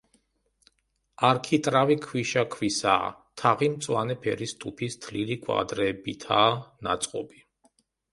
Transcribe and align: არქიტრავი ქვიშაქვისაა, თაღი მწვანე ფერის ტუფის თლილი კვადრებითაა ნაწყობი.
არქიტრავი 1.27 1.97
ქვიშაქვისაა, 2.05 3.11
თაღი 3.41 3.69
მწვანე 3.73 4.15
ფერის 4.23 4.55
ტუფის 4.63 4.97
თლილი 5.05 5.37
კვადრებითაა 5.45 6.49
ნაწყობი. 6.89 7.45